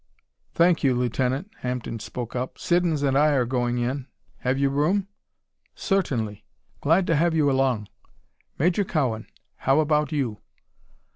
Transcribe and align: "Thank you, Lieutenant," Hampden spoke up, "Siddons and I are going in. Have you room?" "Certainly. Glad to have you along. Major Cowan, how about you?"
"Thank 0.55 0.83
you, 0.83 0.95
Lieutenant," 0.95 1.51
Hampden 1.59 1.99
spoke 1.99 2.35
up, 2.35 2.57
"Siddons 2.57 3.03
and 3.03 3.15
I 3.15 3.33
are 3.33 3.45
going 3.45 3.77
in. 3.77 4.07
Have 4.39 4.57
you 4.57 4.69
room?" 4.69 5.07
"Certainly. 5.75 6.43
Glad 6.79 7.05
to 7.05 7.15
have 7.15 7.35
you 7.35 7.51
along. 7.51 7.87
Major 8.57 8.83
Cowan, 8.83 9.27
how 9.57 9.79
about 9.79 10.11
you?" 10.11 10.39